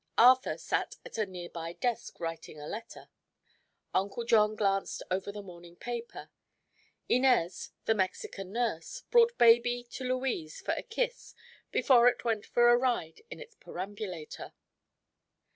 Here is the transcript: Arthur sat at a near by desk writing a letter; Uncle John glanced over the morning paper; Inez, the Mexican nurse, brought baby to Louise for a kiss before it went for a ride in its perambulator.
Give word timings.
Arthur 0.17 0.57
sat 0.57 0.95
at 1.05 1.19
a 1.19 1.27
near 1.27 1.47
by 1.47 1.73
desk 1.73 2.19
writing 2.19 2.59
a 2.59 2.65
letter; 2.65 3.07
Uncle 3.93 4.25
John 4.25 4.55
glanced 4.55 5.03
over 5.11 5.31
the 5.31 5.43
morning 5.43 5.75
paper; 5.75 6.31
Inez, 7.07 7.69
the 7.85 7.93
Mexican 7.93 8.51
nurse, 8.51 9.03
brought 9.11 9.37
baby 9.37 9.83
to 9.91 10.03
Louise 10.03 10.59
for 10.59 10.71
a 10.73 10.81
kiss 10.81 11.35
before 11.71 12.07
it 12.07 12.25
went 12.25 12.47
for 12.47 12.69
a 12.69 12.77
ride 12.77 13.21
in 13.29 13.39
its 13.39 13.53
perambulator. 13.53 14.53